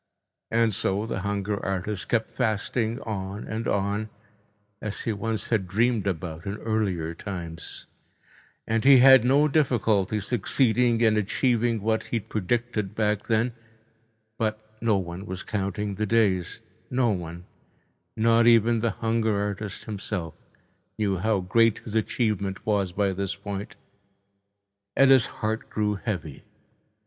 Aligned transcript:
And 0.49 0.73
so 0.73 1.05
the 1.05 1.19
hunger 1.19 1.63
artist 1.63 2.09
kept 2.09 2.31
fasting 2.31 2.99
on 3.01 3.43
and 3.43 3.67
on, 3.67 4.09
as 4.81 5.01
he 5.01 5.13
once 5.13 5.49
had 5.49 5.67
dreamed 5.67 6.07
about 6.07 6.47
in 6.47 6.57
earlier 6.57 7.13
times, 7.13 7.85
and 8.65 8.83
he 8.83 8.97
had 8.97 9.23
no 9.23 9.47
difficulty 9.47 10.19
succeeding 10.19 10.99
in 11.01 11.17
achieving 11.17 11.79
what 11.83 12.05
he 12.05 12.15
had 12.17 12.29
predicted 12.29 12.95
back 12.95 13.25
then, 13.27 13.53
but 14.39 14.59
no 14.81 14.97
one 14.97 15.27
was 15.27 15.43
counting 15.43 15.93
the 15.93 16.07
days—no 16.07 17.11
one, 17.11 17.45
not 18.17 18.47
even 18.47 18.79
the 18.79 18.89
hunger 19.05 19.39
artist 19.39 19.83
himself, 19.85 20.33
knew 20.97 21.17
how 21.19 21.41
great 21.41 21.77
his 21.77 21.93
achievement 21.93 22.65
was 22.65 22.91
by 22.91 23.13
this 23.13 23.35
point, 23.35 23.75
and 24.95 25.11
his 25.11 25.27
heart 25.27 25.69
grew 25.69 25.93
heavy. 25.93 26.41